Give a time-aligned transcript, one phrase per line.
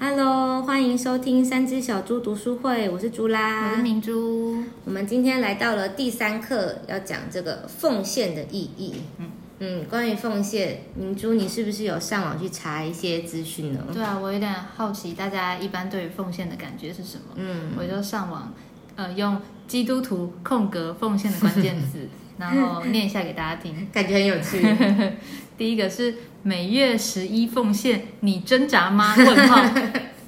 [0.00, 4.62] Hello，欢迎收听三只小猪读书会，我是猪啦，我是明珠。
[4.84, 8.94] 我们今天来到了第三课，要讲这个奉献的意义。
[9.18, 13.80] 嗯嗯，关于奉献，明珠你是不是有上网去查一些资讯呢？
[13.92, 17.34] 对啊，我有点好奇，大家一般对于奉献的感觉是什么？
[17.34, 18.54] 嗯，我就上网，
[18.94, 22.06] 呃，用基督徒空格奉献的关键字，
[22.38, 24.64] 然后念一下给大家听， 感觉很有趣。
[25.58, 29.14] 第一个是每月十一奉献，你挣扎吗？
[29.16, 29.64] 问号。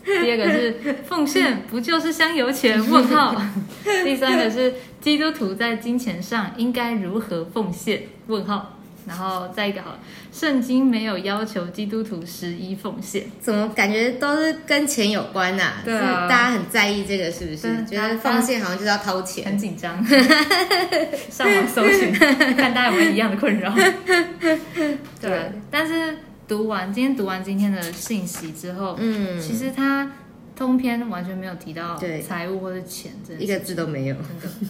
[0.03, 0.75] 第二个是
[1.07, 2.79] 奉献不就是香油钱？
[2.91, 3.41] 问号。
[4.05, 8.03] 第三个是基督徒在金钱上应该如何奉献？
[8.27, 8.80] 问号。
[9.07, 9.99] 然后再一个好，
[10.33, 15.75] 圣经没有要求基督徒十一奉献，怎么感觉都是跟钱有关呐？
[15.85, 17.85] 对啊，大家很在意这个是不是？
[17.87, 20.05] 觉得奉献好像就是要掏钱，很紧张。
[21.31, 22.13] 上网搜寻，
[22.57, 23.75] 看大家有没有一样的困扰。
[25.21, 30.11] 对，但是读完今天读完今天的信息之后，嗯，其实他
[30.61, 34.17] 通篇完全没有提到对财务或者钱，一个字都没有。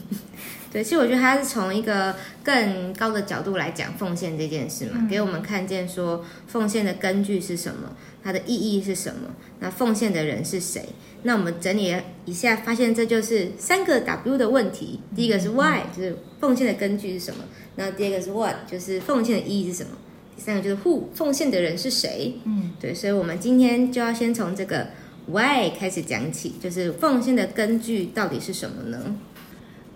[0.72, 10.90] 对，其实我觉得他是从一个更高的角度来讲奉献这件事嘛，给我们看见说奉献的根据是什么，它的意义是什么，那奉献的人是谁？
[11.24, 11.92] 那我们整理
[12.24, 15.00] 一下，发现这就是三个 W 的问题。
[15.16, 17.42] 第一个是 Why，就是奉献的根据是什么？
[17.74, 19.90] 那第二个是 What，就是奉献的意义是什么？
[20.36, 22.36] 第三个就是 Who，奉献的人是谁？
[22.44, 24.86] 嗯，对，所以我们今天就要先从这个
[25.26, 29.16] Why 开始讲起，就是奉献的根据到底是什么呢？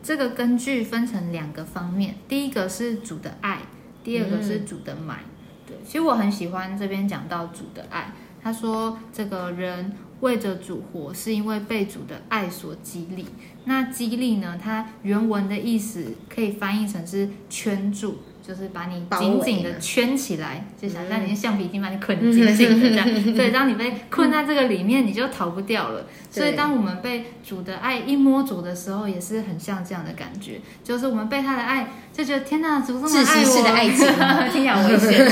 [0.02, 3.62] 这个根据分成两个方面，第一个是主的爱，
[4.04, 5.20] 第二个是主的买。
[5.66, 8.12] 对，其实我很喜欢这边讲到主的爱。
[8.42, 13.24] 他说，这个人为着主活，是因为被主的爱所激励。
[13.64, 14.60] 那激励呢？
[14.62, 18.18] 它原文的意思可以翻译成是圈住。
[18.46, 23.08] 就是把你紧紧的圈起来，就想让你的橡皮筋把你捆紧紧的这样。
[23.34, 26.04] 对，当你被困在这个里面，你就逃不掉了。
[26.30, 30.60] 所以，当我们被主的爱一摸着的时候，也是很像这样的感觉。
[30.82, 34.06] 就是我们被他的爱，就觉得天哪，主这么爱我，的爱情，
[34.52, 35.30] 听起来危险，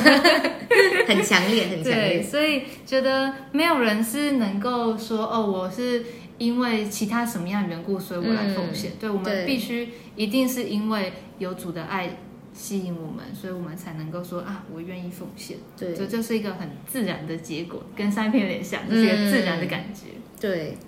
[1.06, 2.22] 很强烈，很强烈。
[2.24, 6.02] 所以觉得没有人是能够说哦，我是
[6.38, 8.92] 因为其他什么样的缘故，所以我来奉献。
[8.98, 12.16] 对我们必须一定是因为有主的爱。
[12.62, 15.56] 吸引我们，所以我们才能够说啊，我愿意奉献。
[15.76, 20.12] 对，这就是一个很自然的结果，跟上一篇有点像，就是一个自然的感觉。
[20.40, 20.78] 对，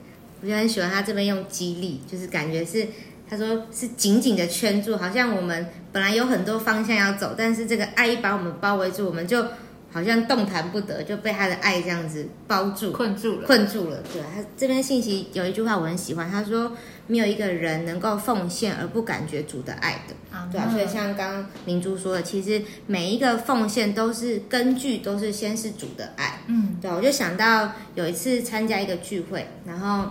[0.40, 2.86] 我就很喜欢他这边用激励，就是感觉是
[3.28, 9.44] 他说是紧紧的圈住，好像我们本来有很多方向要走，但是这个爱意把我们包围住，我们就。
[9.94, 13.46] 好像动弹不得，就被他的爱这样子包住、困住了。
[13.46, 16.72] 困住了，对他这边信息有一句话我很喜欢，他说
[17.06, 20.36] 没有一个人能够奉献而不感觉主的爱的。
[20.36, 26.40] 啊对啊，所以像刚刚明珠说的，其实每一个奉献都是根据都是先是主的爱。
[26.48, 30.10] 嗯，对，我就想到有一次参加一个聚会，然后。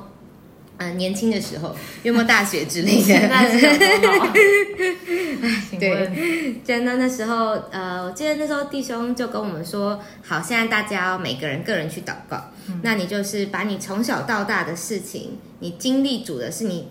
[0.84, 3.14] 嗯，年轻的时候，有没有大学之类的？
[5.80, 12.52] 对，真的那时候，呃，我记得那时候弟兄就跟我们说，好，现在大家每个人个人去祷告，
[12.82, 16.90] 那你就是把你从小到大的事情，你经历主的是你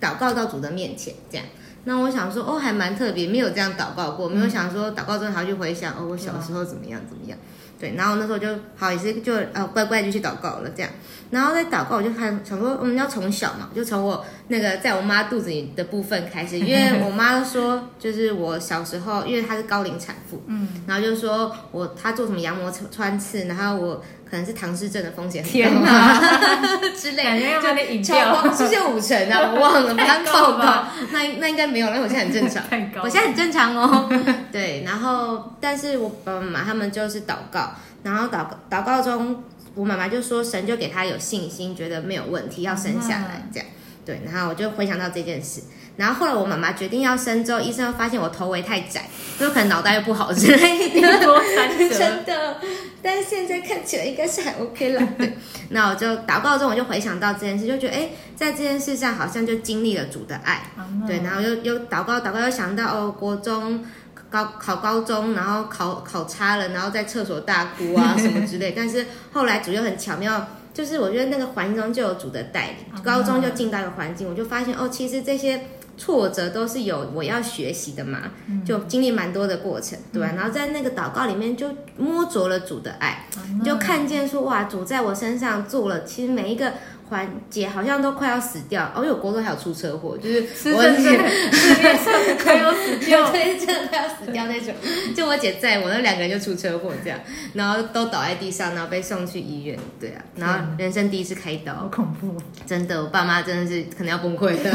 [0.00, 1.46] 祷告到主的面前，这样。
[1.86, 7.38] 那我想说，哦，还蛮特别，没有这样祷告过，没有想说祷告之后还要去回想，哦，我小时候怎么样怎么样。
[7.78, 10.90] 对，然后那时候就好，也是就呃乖乖就去祷告了这样，
[11.30, 24.02] 然后在祷告我就看想说，嗯，要从小嘛，就从我那个在我妈肚子里的部分开始，因为我妈说，就是我小时候，因为她是高龄产妇，嗯，然后就说我她做什么羊膜穿刺，然后我。
[24.28, 32.62] 可能是唐氏症的风险很高 之类，感觉要把你引掉，出现五成啊， 我忘了，刚报告，那那应该没有，那我现在很正常，
[33.02, 34.08] 我现在很正常哦。
[34.50, 43.68] 对，然后但是我爸爸妈妈他们就是祷告，然后祷祷告中，我妈妈就说神就给他有信心，觉得没有问题要生下来这样。
[44.04, 45.62] 对，然后我就回想到这件事。
[45.96, 51.08] 然后后来我妈妈决定要生之后，医生又发现我头围太窄，就可能脑袋又不好之类的，
[51.96, 52.56] 真的。
[53.00, 55.08] 但是现在看起来应该是还 OK 了。
[55.16, 55.36] 对，
[55.68, 60.62] 那我就祷告中，我就回想到这件事，就觉得哎，在这件事上好像就经历了主的爱。
[61.06, 63.84] 对，然后又又祷告祷告，又想到哦，国中
[64.28, 68.74] 高考高中，然后考考差了，然后在厕所大哭啊什么之类。
[68.76, 70.44] 但是后来主又很巧妙。
[70.74, 75.60] 就是我觉得那个环境中就有主的带领，高中就进到一个环境，我就发现哦，其实这些
[75.96, 78.32] 挫折都是有我要学习的嘛，
[78.66, 80.32] 就经历蛮多的过程，对吧？
[80.34, 83.26] 然后在那个祷告里面就摸着了主的爱，
[83.64, 86.72] 就看见说哇，主在我身上做了，其实每一个
[87.08, 92.12] 环节好像都快要死掉，哦，有国中还有出车祸，就是我真的世界上
[92.42, 94.74] 快要死掉， 对，真的快要死掉那种。
[95.14, 97.18] 就我姐在我那两个人就出车祸这样，
[97.52, 102.34] 然后都倒在地上，然后被送去医院，对啊，然后人生第一次开刀，好恐怖，
[102.66, 104.70] 真的，我爸妈真的是可能要崩溃了，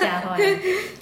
[0.00, 0.38] 吓坏。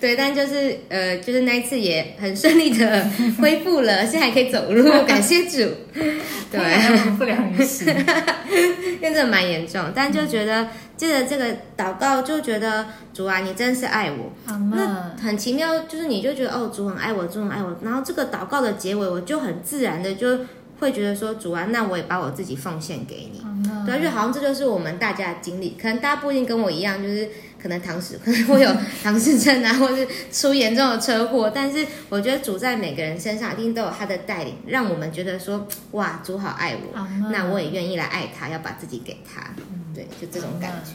[0.00, 3.08] 对，但就是呃，就是那一次也很顺利的
[3.40, 5.70] 恢复了，现在还可以走路，感谢主。
[6.52, 11.46] 对，不良于死， 因为真的蛮严重，但就觉得接着这个
[11.76, 14.32] 祷告，就觉得主啊，你真是爱我。
[14.72, 17.76] 那很奇妙，就是你就觉得哦，主很爱我，主很爱我。
[17.82, 20.38] 然后这个祷告的结尾，我就很自然的就
[20.78, 23.42] 会觉得说，主啊，那我也把我自己奉献给你。
[23.86, 27.28] 对，就好像这就是我们大家的经历，可能大家不一定跟我一样，就是。
[27.60, 28.70] 可能唐氏 可能会有
[29.02, 39.54] 唐氏症啊， 或是出严重的车祸，但是我觉得主在每个人身上一定都有他的带领，让我们觉得说哇，主好爱我，那我也愿意来爱他，要把自己给他，
[39.94, 40.92] 对，就这种感觉。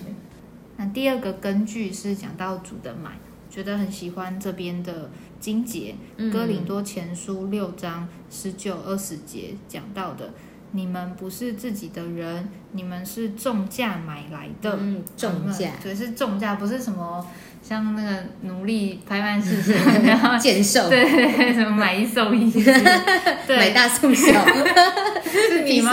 [0.78, 3.12] 那第二个根据是讲到主的买，
[3.50, 5.10] 觉得很喜欢这边的
[5.40, 5.96] 经节，
[6.32, 10.34] 哥林多前书六章十九二十节讲到的。
[10.72, 14.78] 你们不是自己的人，你们是重价买来的。
[14.80, 17.26] 嗯，重价，对，是重价，不是什么
[17.62, 22.52] 像那个奴隶拍卖市场， 然后贱售，对，什么买一送一，
[23.50, 24.46] 买大送小，
[25.24, 25.92] 是你吗？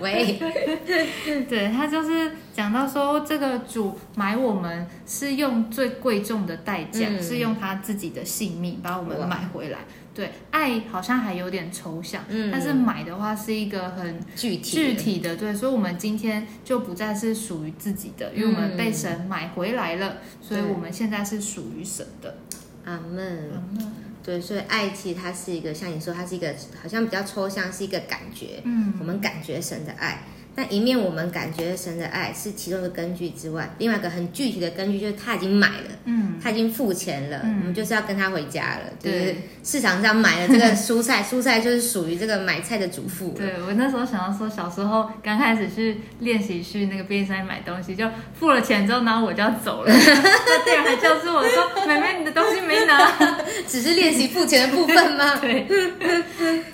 [0.00, 0.38] 喂，
[1.48, 9.78] 对他就是讲到说，这个主买我们是用最贵重的代价，是用他自己的性命把我们买回来。
[10.14, 22.36] 对，爱好像还有点抽象，嗯，但是买的话是一个很具体具体的，对，所以，我们今天就不再是属于自己的，因为我们被神买回来了，所以我们现在是属于神的。
[22.84, 23.92] 阿门，阿门。
[24.24, 30.22] 对，所以爱其实它是一个，像你说，它是一个好像比较抽象，是一个感觉，嗯，我们感觉神的爱。
[30.54, 39.34] 那一面我们感觉神的爱是其中的根据之外，另外一个很具体的根据就是他已经买了，嗯，他已经付钱了，我们就是要跟他回家了，就是
[39.64, 43.30] 市场上买了这个蔬菜， 蔬菜就是属于这个买菜的主妇。
[43.30, 48.06] 对我那时候想要说，小时候刚开始去练习去那个便利商店买东西，就
[48.38, 53.10] 付了钱之后，然后我就要走了， 那店员还叫住我说：“妹妹，你的东西没拿。
[53.66, 55.36] ”只是练习付钱的部分吗？
[55.40, 55.66] 对，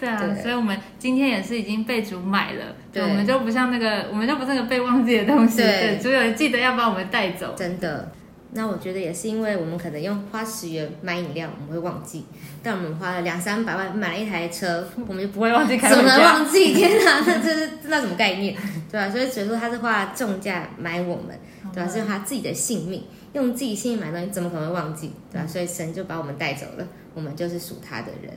[0.01, 3.71] 对啊，所以我们今天也是已经被主买了，对，我们就不像。
[3.71, 5.59] 那个，我们就不是那个被忘记的东西。
[5.59, 7.55] 对，主有记得要把我们带走。
[7.57, 8.11] 真的，
[8.53, 12.23] 那我觉得也是因为我们可能用花十元买饮料，我们会忘记；
[12.63, 15.79] 但我们花了两三百万买了一台车，我们就不会忘记。
[15.79, 16.73] 怎么能忘记？
[16.75, 18.57] 天哪，那这是那什么概念？
[18.91, 19.09] 对吧？
[19.11, 21.39] 所以，所以说他是花重价买我们，
[21.73, 21.89] 对吧？
[21.89, 23.05] 是用他自己的性命，
[23.35, 25.13] 用自己性命买东西，怎么可能会忘记？
[25.31, 25.47] 对吧？
[25.47, 28.33] 所以神就把我们带走了，我们就是属他的人。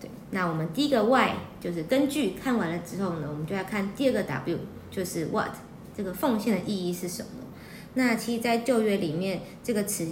[0.00, 0.10] 对。
[0.34, 4.58] 那我们第一个 Y 就是根据看完了之后呢，我们就要看第二个 W，
[4.90, 5.50] 就是 What
[5.94, 7.28] 这个奉献的意义是什么？
[7.92, 10.08] 那其实，在旧约里面，这个词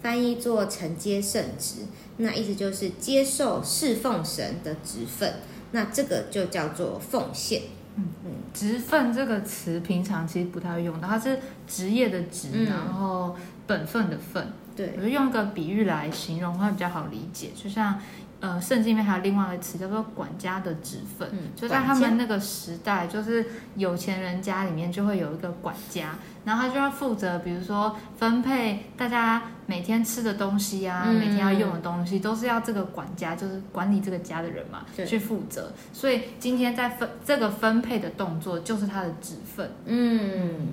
[0.00, 1.78] 翻译做承接圣职，
[2.18, 5.34] 那意思就是接受侍奉神的职分，
[5.72, 7.62] 那这个就叫做奉献。
[7.96, 11.36] 嗯嗯，职分这个词平常其实不太会用到，它是
[11.66, 13.34] 职业的职，然后
[13.66, 14.52] 本分的分。
[14.76, 18.00] 对，我就用个比喻来形容会比较好理解，就像。
[18.42, 23.46] 呃，圣经里面还有另外一个词叫做管家的职分，就在他们那个时代，就是
[23.76, 35.72] 有钱人家里面就会有一个管家，然后他就要负责，比如说分配大家每天吃的东西啊，每天要用的东西，都是要这个管家，就是管理这个家的人嘛，去负责。
[35.92, 39.70] 所以今天在分这个分配的动作，就是他的职分。
[39.84, 40.72] 嗯，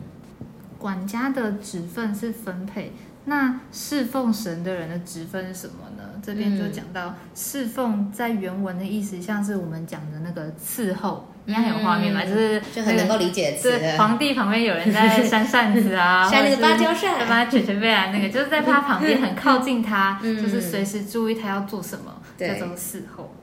[0.79, 2.91] 管家的职分是分配。
[3.25, 6.03] 那侍奉神的人的职分是什么呢？
[6.23, 12.25] 这边就讲到侍奉，在原文的意思像是我们讲的那个伺候，应该很有画面吧？
[12.25, 13.79] 就是就很能够理解词。
[13.97, 23.35] 皇帝旁边有人在 扇扇子啊，扇那个芭蕉扇，把他卷卷背啊，那个就是在他旁边很靠近他，就是随时注意他要做什么，叫做伺候。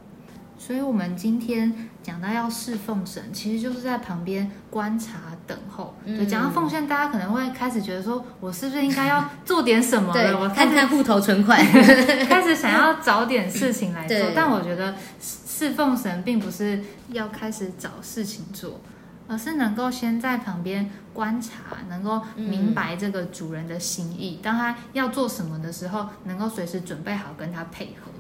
[0.59, 5.95] 所以，我们今天讲到要侍奉神，其实就是在旁边观察、等候。
[6.05, 10.39] 对，讲到奉献，大家可能会开始觉得说，我是不是应该要做点什么了？
[10.41, 11.59] 我看看户头存款，
[12.29, 14.19] 开始想要找点事情来做。
[14.35, 18.81] 但我觉得侍奉神并不是要开始找事情做，
[19.29, 24.39] 而是能够先在旁边观察，能够明白这个主人的心意。
[24.43, 28.11] 当他要做什么的时候，能够随时准备好跟他配合。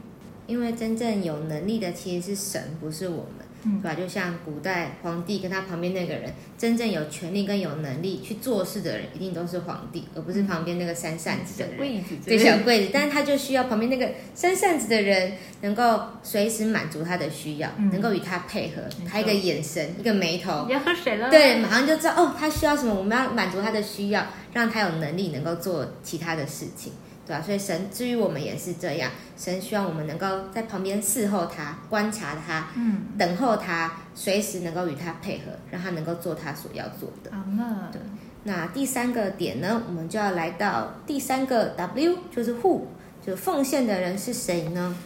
[0.46, 3.45] 因为真正有能力的其实是神，不是我们。
[3.82, 3.94] 对吧？
[3.94, 11.76] 就像古代皇帝跟他旁边那个人，真正有权利跟有能力去做事的人，一定都是皇帝，而不是旁边那个扇扇子的人。
[12.24, 15.32] 对小柜子，但是他就需要旁边那个扇扇子的人，
[15.62, 26.92] 能够随时满足他的需要，能够与他配合，他一个眼神，一个眉头，要喝水了，对，马上就知道哦，他需要什么，我们要满足他的需要，让他有能力能够做其他的事情。
[27.26, 27.42] 对吧？
[27.42, 37.32] 所以神至于我们也是这样，神希望我们能够在旁边伺候他、观察他、嗯，等候他，随时能够与他配合，让他能够做他所要做的。
[37.32, 38.00] 好了，对。
[38.44, 42.82] 那第三个点呢，我们就要来到第三个 W，就是 Who，
[43.26, 44.96] 就奉献的人是谁呢？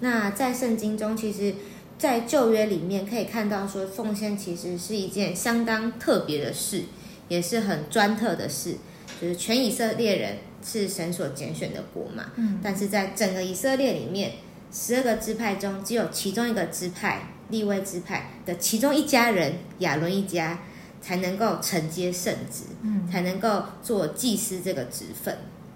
[0.00, 1.54] 那在圣经中，其实，
[1.98, 6.82] 在旧约里面可以看到说，奉献其实是一件相当特别的事，
[7.28, 8.76] 也是很专特的事，
[9.18, 10.36] 就是全以色列人。
[10.64, 12.26] 是神所拣选的国嘛？
[12.36, 14.32] 嗯，但是在整个以色列里面，
[14.72, 20.60] 十二个支派中，只有其中一个支派立位支派的其中一家人亚伦一家
[21.00, 25.34] 才能够承接圣职，嗯，才能够做祭司这个职分。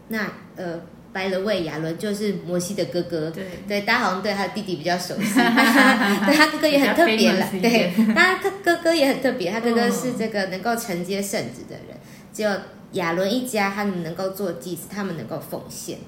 [0.09, 0.81] 那呃，
[1.13, 3.45] 白了位亚伦就是摩西的哥哥，对。
[3.67, 11.99] 对，大家好像对他的弟弟比较熟悉， 对他哥哥也很特别了，对，他哥哥哥也很特别，他哥哥是这个能够承接圣职的人，
[12.33, 12.51] 只有。
[12.95, 15.99] 亚伦一家，他们能够做祭司，他们能够奉献。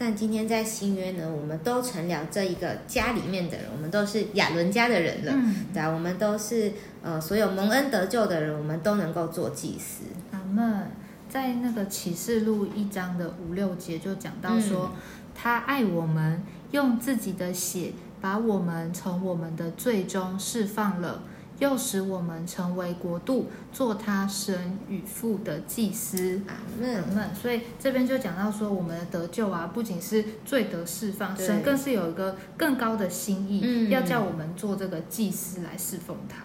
[0.00, 5.32] 但今天在新约呢，我们都成了这一个家里面的人，我们都是亚伦家的人了，
[5.74, 6.72] 对啊，我们都是
[7.02, 10.04] 呃，所有蒙恩得救的人，我们都能够做祭司。
[10.30, 10.86] 阿门。
[11.28, 14.92] 在那个启示录一章的五六节就讲到说，
[15.34, 21.24] 他爱我们，用自己的血把我们从我们的最终释放了。
[21.58, 26.40] 又使我们成为国度，做他神与父的祭司。
[26.46, 27.34] 阿门。
[27.34, 36.44] 所以这边就讲到说，我们的得救啊，不仅是罪得释放，神更是有一个更高的心意，要叫我们做这个祭司来侍奉他。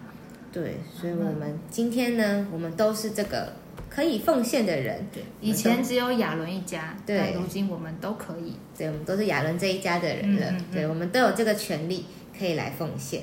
[0.52, 3.52] 对，所以我们今天呢，我们都是这个
[3.90, 5.04] 可以奉献的人。
[5.12, 8.56] 对，以前只有亚伦一家，对，如今我们都可以。
[8.76, 10.52] 对，我们都是亚伦这一家的人了。
[10.72, 12.04] 对，我们都有这个权利
[12.36, 13.22] 可以来奉献。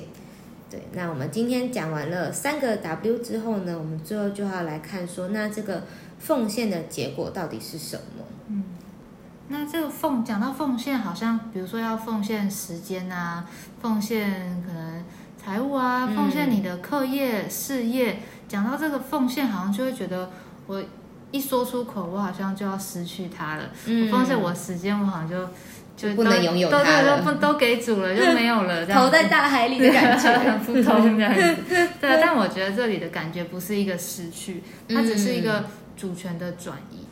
[0.72, 5.84] 对，那我们今天讲完了三个 W 之后呢，我们最后就要来看说，那这个
[6.18, 8.24] 奉献的结果到底是什么？
[8.48, 8.64] 嗯，
[9.48, 13.44] 那这个奉讲到奉献，好像比如说要奉献时间啊，
[13.82, 15.04] 奉献可能
[15.36, 20.30] 财务啊，奉献你的课业事业，讲到这个奉献，好像就会觉得
[20.66, 20.82] 我
[21.32, 23.64] 一说出口，我好像就要失去它了。
[23.84, 25.36] 嗯，奉献我时间，我好像就。
[25.96, 31.56] 就不能拥有它了，都都给主了，就没有了， 投在大海里的感觉，扑通这样子。
[32.00, 35.64] 对，但我觉得这里的感觉不是一个失去，它只是一个
[35.96, 37.04] 主权的转移。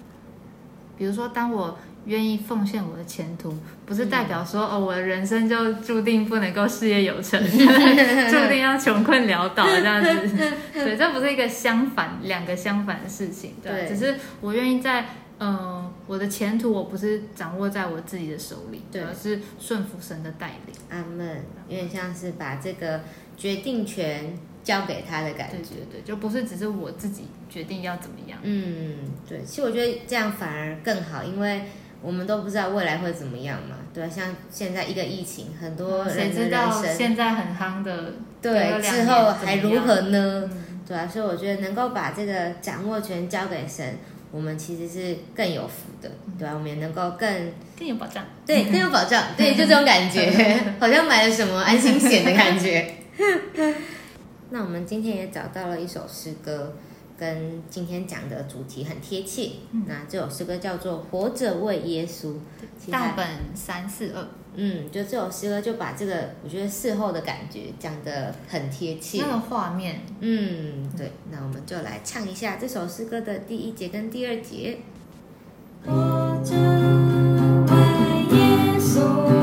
[0.97, 3.55] 比如说，当我愿意奉献我的前途，
[3.87, 10.37] 不是代表说哦，我的人生就注定不能够事业有成， 注定要穷困潦倒这样子。
[10.73, 13.55] 对，这不是一个相反，两个相反的事情。
[13.63, 15.05] 对，只是我愿意在。
[15.41, 20.75] 嗯，我的前途我不是掌握在我自己的手里，而是顺服神的带领。
[20.91, 21.43] 阿门。
[21.67, 23.01] 有点像是把这个
[23.39, 28.39] 决定权交给他的感觉，对对，就不是只是我自己决定要怎么样。
[28.43, 29.43] 嗯，对。
[29.43, 31.63] 其实我觉得这样反而更好，因为
[32.03, 33.77] 我们都不知道未来会怎么样嘛。
[33.95, 40.51] 对，像现在一个疫情，很多人谁知道现在很夯的，对，之后还如何呢？
[40.87, 43.97] 对啊，所以我觉得能够把这个掌握权交给神。
[44.33, 46.55] 我们其实是更有福的，对吧？
[46.55, 50.31] 我们也能够更更有保障，对， 更有保障，对，就这种感觉，
[50.79, 52.95] 好像买了什么安心险的感觉。
[54.51, 56.75] 那我们今天也找到了一首诗歌，
[57.19, 59.51] 跟今天讲的主题很贴切。
[59.87, 62.35] 那这首诗歌叫做《活着为耶稣》，
[62.91, 64.27] 大本三四二。
[64.63, 74.77] 嗯，就这首诗歌就把这个我觉得事后的感觉讲得很贴切，那个画面，嗯，对，那我们就来唱一下这首诗歌的第一节跟第二节。
[75.87, 76.59] 我真
[77.65, 79.40] 为耶稣。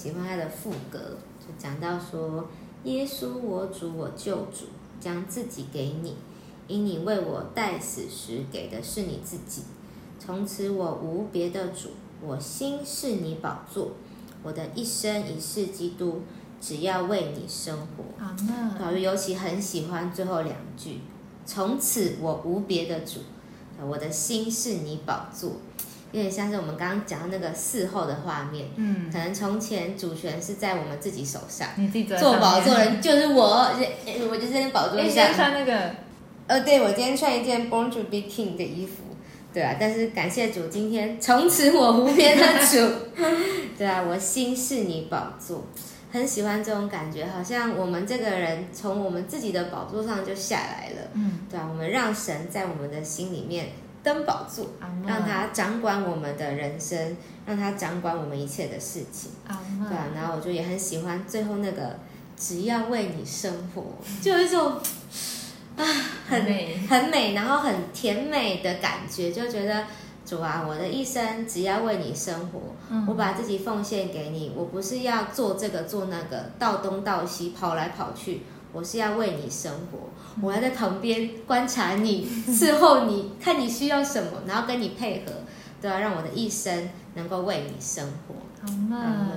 [0.00, 2.46] 喜欢他的副歌，就讲到说
[2.84, 4.66] ：“耶稣，我主，我救主，
[5.00, 6.14] 将自己给你，
[6.68, 9.62] 因你为我代死时给的是你自己。
[10.20, 11.88] 从此我无别的主，
[12.24, 13.90] 我心是你宝座，
[14.44, 16.22] 我的一生一世基督，
[16.60, 21.00] 只要为你生活。”好呢，老师尤其很喜欢最后两句
[21.44, 23.18] ：“从此我无别的主，
[23.84, 25.56] 我的心是你宝座。”
[26.12, 33.44] 有点像是我们刚刚讲的那个事后的画面，嗯，可能从前主权是在我们自己手上，你自己做宝座人就是我，
[34.30, 35.34] 我就在那宝座上。
[35.34, 35.90] 穿那个，
[36.46, 39.02] 呃，对，我今天穿一件 Born to be King 的衣服，
[39.52, 42.90] 对啊，但是感谢主，今天从此我无边的主，
[43.76, 45.62] 对啊，我心是你宝座，
[46.10, 53.68] 很喜欢这种感觉，好像我们这个人从我们自己的宝座上就下来了，嗯，对啊，我们让神在我们的心里面。
[54.08, 54.64] 登宝座，
[55.06, 59.32] 让他掌管我们的人生，让他掌管我们一切的事情。
[59.86, 61.98] 对啊，然后我就也很喜欢最后那个
[62.34, 63.84] “只要为你生活”，
[64.22, 64.80] 就有一种
[65.76, 65.84] 啊，
[66.26, 69.84] 很美很美，然后很甜美的感觉，就觉得
[70.24, 72.74] 主啊，我的一生只要为你生活，
[73.06, 78.40] 我把自己奉献给你，我不是要做这个做那个，到东到西跑来跑去。
[78.72, 80.10] 我是要为你生活，
[80.42, 85.32] 我要在旁边观察你， 伺候你，看你需要什么，然后跟你配合，
[85.80, 88.34] 都要让我的一生能够为你生活。
[88.60, 89.28] 好嘛，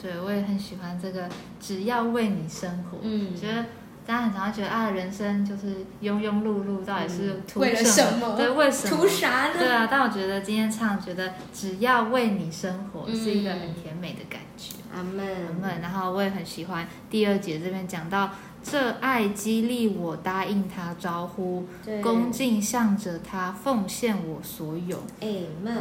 [0.00, 1.28] 对我也很喜欢这个，
[1.60, 2.98] 只要为你生活。
[3.02, 3.64] 嗯，觉得
[4.06, 8.34] 大家很常觉得啊，人生就是庸庸碌碌，到底是图什么？
[8.36, 8.96] 对，为什么？
[8.96, 9.54] 图啥呢？
[9.58, 14.74] 对啊，但我觉得今天唱，觉得只要为你生活，是一个很甜美的感觉。
[14.92, 15.80] 阿门，阿门。
[15.80, 18.30] 然后我也很喜欢第二节这边讲到。
[18.62, 21.64] 这爱激励我答应他招呼，
[22.02, 24.98] 恭敬向着他奉献我所有。
[25.20, 25.28] 哎，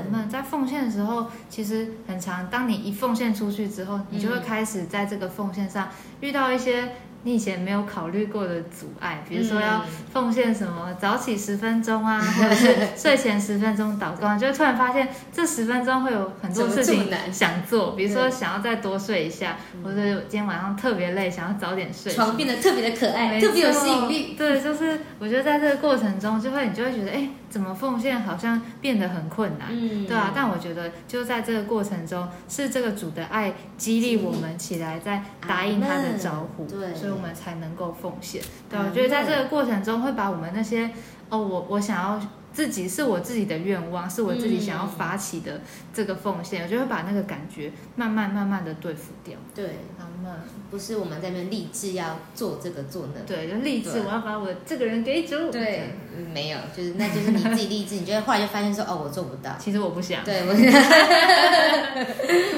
[0.10, 2.50] 们在奉献的时候，其实很长。
[2.50, 5.90] 当你一奉献出去之后，你就会开始在这个奉献上
[6.22, 6.94] 遇到一些。
[7.24, 24.36] 你以前没有考虑过的阻碍，比如说要奉献什么早起十分钟啊， 或者是睡前十分钟祷告，就突然发现这十分钟会有很多事情想做，比如说想要再多睡一下，或者今天晚上特别累，想要早点睡，床变得特别的可爱，特别有吸引力。
[24.38, 29.70] 对，就是我觉得在这个过程中，就会你就会觉得，哎，怎么奉献好像变得很困难，
[30.06, 30.32] 对啊。
[30.36, 36.94] 但我觉得就在这个过程中，是这个主的爱激励我们起来，在答应他的招呼，对。
[36.94, 40.92] 所以我们才能够奉献，对，我觉得在这个过程中会把我们那些
[41.30, 45.62] 哦，我我想要自己是我自己的愿望，是我自己想要发起的
[45.94, 49.38] 这个奉献，我就会把那个感觉慢慢慢慢的对付掉。
[49.56, 55.50] 对，他们不是我们在那立志要做这个做那，对，就立志我要把我这个人给主。
[55.52, 55.94] 对，
[56.34, 59.56] 没有，就是那就是你自己立志，你就会后来就发现说哦，我做不到。
[59.60, 60.54] 其实我不想，对我，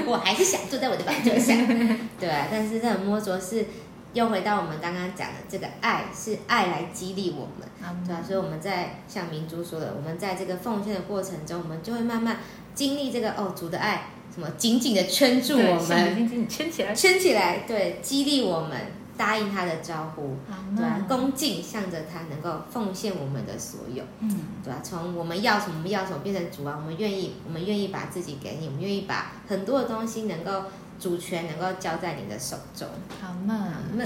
[0.11, 1.55] 我还是想坐在我的板凳上。
[2.19, 3.65] 对，但是这种摸着是。
[4.13, 7.65] 又回到我们刚刚讲的这个爱，是爱来激励我们，
[8.05, 8.21] 对吧？
[8.21, 12.39] 所以我们在像明珠说的，我们在这个奉献的过程中，我们就会慢慢
[12.75, 18.79] 经历这个哦，主的爱什么紧紧的圈住我们，紧紧圈起来，圈起来，对，激励我们
[19.17, 20.37] 答应他的招呼，
[20.75, 21.05] 对吧？
[21.07, 24.79] 恭敬向着他，能够奉献我们的所有，嗯，对吧？
[24.83, 30.63] 从我们要什么要什么变成主啊，我们愿意，我们愿意把自己给你，我们愿意把很多的东西能够。
[31.01, 32.87] 主权能够交在你的手中。
[33.19, 34.05] 好嘛，那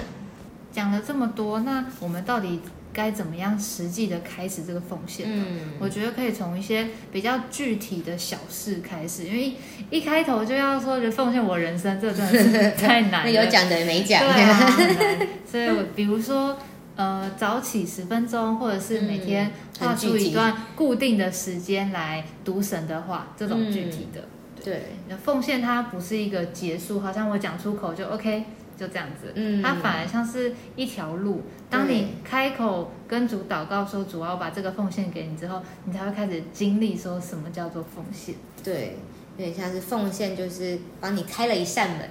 [0.72, 2.62] 讲了这么多，那我们到底
[2.96, 5.28] 该怎么样实际的开始这个奉献？
[5.30, 9.54] 嗯，我觉得可以从一些比较具体的小事开始，因为
[9.90, 13.30] 一开头就要说就奉献我人生，这真的是太难了。
[13.44, 16.58] 有讲的没讲，对啊， 所以我比如说，
[16.96, 24.22] 呃，早起十分钟，或者是每天画出一段固定的时间来读神的话，这种具体的。
[24.64, 28.46] 对，那奉献它不是一个结束，好像我讲出口就 OK，
[28.78, 29.32] 就这样子。
[29.36, 31.42] 嗯，它反而像是一条路。
[31.70, 38.36] 当你开口跟主祷告说：“主，要把这个奉献给你。”之后，你才会开始经历说什么叫做奉献。
[38.64, 38.98] 对，
[39.38, 42.02] 有点像是奉献，就是帮你开了一扇门。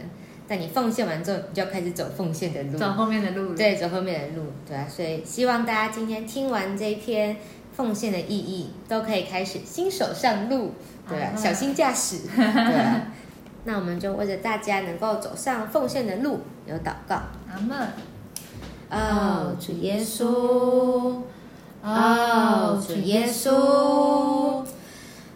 [0.46, 3.54] 但你奉献完之后，你就要开始走奉献的路，走后面的路。
[3.54, 4.46] 对，走后面的路。
[4.68, 7.34] 对啊，所以希望大家今天听完这一篇
[7.72, 10.74] 奉献的意义，都可以开始新手上路。
[11.08, 12.18] 对啊，小心驾驶。
[12.36, 13.06] 对啊，
[13.64, 17.16] 那我们就为着大家能够走上奉献的路，有祷告。
[17.50, 17.88] 阿门。
[18.90, 21.22] 哦，主耶稣，
[21.82, 24.62] 哦，主耶稣。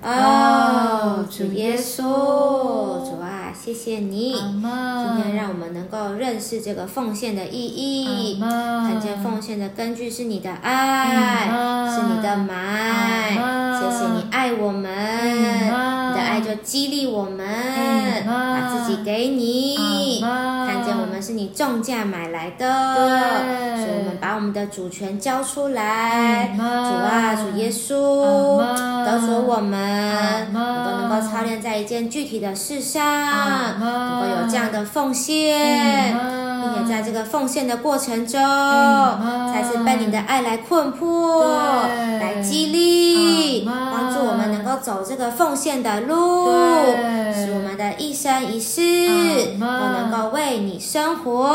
[0.01, 11.49] 哦，主耶稣，主啊，谢谢你，今天让我们能够认识这个奉献的意义，看见奉献的根据是你的爱，
[11.93, 13.33] 是你的买，
[13.81, 15.71] 谢谢你爱我们，你
[16.19, 16.39] 的爱。
[16.49, 17.45] 就激励我们，
[18.27, 22.95] 把自己给你，看见我们是你重价买来的，
[23.77, 26.57] 所以我们把我们的主权交出来。
[26.57, 28.59] 主啊，主耶稣，
[29.05, 33.05] 得着我们，我都能够操练在一件具体的事上，
[33.79, 36.17] 能够有这样的奉献，
[36.63, 38.41] 并且在这个奉献的过程中，
[39.53, 41.45] 才是被你的爱来困迫，
[42.21, 44.21] 来激励，帮助
[44.79, 46.47] 走这个奉献的路，
[47.35, 48.81] 使我们的一生一世
[49.57, 51.49] 都能够为你生活。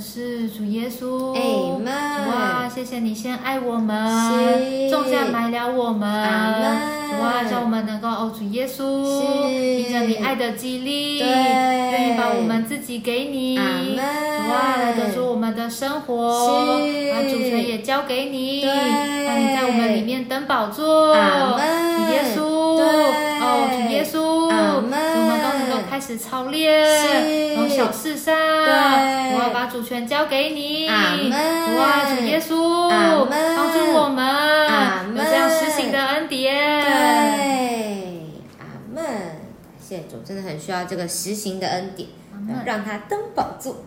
[0.00, 1.40] 是主耶稣，哎
[1.78, 1.86] 们，
[2.28, 6.08] 哇，谢谢你先爱我们，种下埋了我们，
[7.20, 16.48] 哇，叫我们能够哦，主耶稣，凭着你爱的激励，愿意把我们自己给你，哇，来得出我们的生活，
[17.12, 21.20] 把主权也交给你，让你在我们里面登宝座，主
[22.10, 24.41] 耶稣，哦，主耶稣，
[24.76, 24.92] 我们
[25.42, 30.06] 都能够开始操练，从小事上，我要把主权。
[30.06, 31.30] 交给你，阿门！
[31.78, 36.84] 哇，主耶稣，帮助我们，有这样实行的恩典。
[36.84, 36.90] 对，
[38.58, 39.04] 阿门！
[39.80, 42.08] 谢谢主，真的很需要这个实行的恩典，
[42.66, 43.84] 让他登宝座。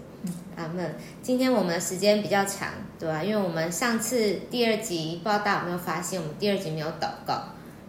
[0.55, 0.95] 阿门！
[1.21, 3.21] 今天我们的时间比较长，对吧？
[3.21, 7.43] 因为我们上次第二集，不知道大家有没有发现，我们第二集没有祷告。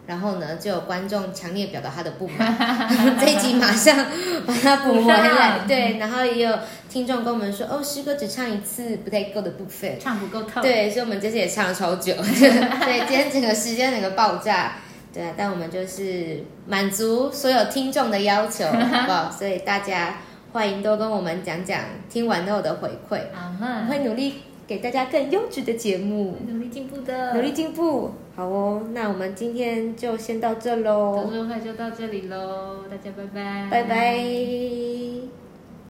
[0.06, 2.56] 然后呢，就有观众强烈表达他的不满，
[3.20, 4.06] 这一集马上
[4.46, 5.60] 把它补回来。
[5.66, 10.62] 对，然后也有听众跟我们说，哦，诗歌只唱一次不太够的部分，唱不够透。
[10.62, 12.14] 对，所以我们这次也唱了超久。
[12.22, 14.74] 对，今天整个时间整个爆炸。
[15.12, 19.30] 对啊，但我们就是满足所有听众的要求， 好不好？
[19.30, 20.18] 所以大家
[20.52, 24.42] 欢迎多跟我们讲讲听完后的回馈，我会努力。
[24.68, 28.82] 给大家更优质的节目，努力进步的，努力进步，好哦。
[28.92, 35.45] 那我们今天就先到这喽，读书会就到这里喽，大家拜拜，拜拜。